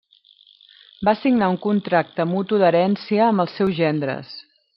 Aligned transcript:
Va 1.09 1.13
signar 1.23 1.49
un 1.55 1.59
contracte 1.65 2.25
mutu 2.31 2.59
d'herència 2.65 3.27
amb 3.29 3.45
els 3.45 3.55
seus 3.61 3.79
gendres. 3.83 4.35